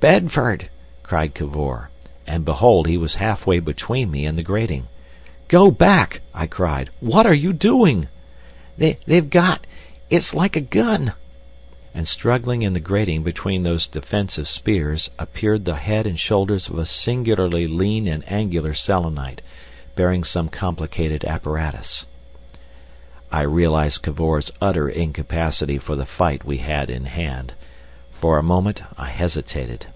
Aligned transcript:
"Bedford!" 0.00 0.68
cried 1.02 1.32
Cavor, 1.34 1.88
and 2.26 2.44
behold! 2.44 2.86
he 2.86 2.98
was 2.98 3.14
halfway 3.14 3.58
between 3.58 4.10
me 4.10 4.26
and 4.26 4.36
the 4.36 4.42
grating. 4.42 4.86
"Go 5.48 5.70
back!" 5.70 6.20
I 6.34 6.46
cried. 6.46 6.90
"What 7.00 7.24
are 7.24 7.32
you 7.32 7.54
doing—" 7.54 8.08
"They've 8.76 9.30
got—it's 9.30 10.34
like 10.34 10.56
a 10.56 10.60
gun!" 10.60 11.14
And 11.94 12.06
struggling 12.06 12.60
in 12.60 12.74
the 12.74 12.80
grating 12.80 13.22
between 13.22 13.62
those 13.62 13.86
defensive 13.88 14.46
spears 14.46 15.08
appeared 15.18 15.64
the 15.64 15.76
head 15.76 16.06
and 16.06 16.18
shoulders 16.20 16.68
of 16.68 16.76
a 16.76 16.84
singularly 16.84 17.66
lean 17.66 18.06
and 18.06 18.30
angular 18.30 18.74
Selenite, 18.74 19.40
bearing 19.96 20.22
some 20.22 20.50
complicated 20.50 21.24
apparatus. 21.24 22.04
I 23.32 23.40
realised 23.40 24.02
Cavor's 24.02 24.50
utter 24.60 24.86
incapacity 24.86 25.78
for 25.78 25.96
the 25.96 26.04
fight 26.04 26.44
we 26.44 26.58
had 26.58 26.90
in 26.90 27.06
hand. 27.06 27.54
For 28.12 28.38
a 28.38 28.42
moment 28.42 28.82
I 28.98 29.08
hesitated. 29.08 29.86